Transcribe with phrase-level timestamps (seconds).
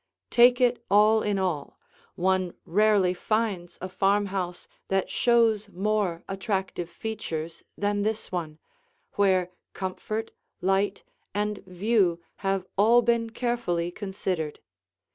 [0.31, 1.77] Take it all in all,
[2.15, 8.57] one rarely finds a farmhouse that shows more attractive features than this one,
[9.11, 11.03] where comfort, light,
[11.35, 14.59] and view have all been carefully considered.